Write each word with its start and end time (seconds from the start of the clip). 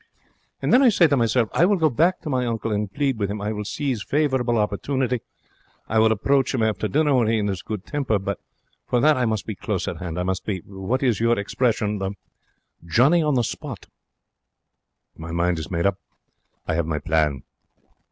And 0.63 0.73
then 0.73 0.81
I 0.81 0.89
say 0.89 1.05
to 1.05 1.15
myself, 1.15 1.47
'I 1.53 1.65
will 1.67 1.75
go 1.75 1.91
back 1.91 2.21
to 2.21 2.29
my 2.31 2.43
uncle, 2.47 2.71
and 2.71 2.91
plead 2.91 3.19
with 3.19 3.29
him. 3.29 3.39
I 3.39 3.51
will 3.51 3.63
seize 3.65 4.01
favourable 4.01 4.57
opportunity. 4.57 5.21
I 5.87 5.99
will 5.99 6.11
approach 6.11 6.55
him 6.55 6.63
after 6.63 6.87
dinner 6.87 7.13
when 7.13 7.27
he 7.27 7.35
is 7.37 7.43
in 7.43 7.55
good 7.67 7.85
temper. 7.85 8.17
But 8.17 8.39
for 8.87 8.99
that 8.99 9.15
I 9.15 9.25
must 9.25 9.45
be 9.45 9.53
close 9.53 9.87
at 9.87 9.97
hand. 9.99 10.17
I 10.19 10.23
must 10.23 10.43
be 10.43 10.61
what's 10.65 11.19
your 11.19 11.37
expression? 11.37 11.99
"Johnny 12.83 13.21
on 13.21 13.35
the 13.35 13.43
spot".' 13.43 13.89
My 15.15 15.31
mind 15.31 15.59
is 15.59 15.69
made 15.69 15.85
up. 15.85 15.99
I 16.67 16.73
have 16.73 16.87
my 16.87 16.97
plan. 16.97 17.43